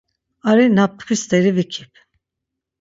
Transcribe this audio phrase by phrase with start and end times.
[0.49, 1.91] Ari na ptkvi steri vikip.